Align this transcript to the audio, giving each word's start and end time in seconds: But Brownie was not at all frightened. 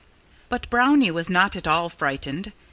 But 0.49 0.67
Brownie 0.71 1.11
was 1.11 1.29
not 1.29 1.55
at 1.55 1.67
all 1.67 1.87
frightened. 1.87 2.53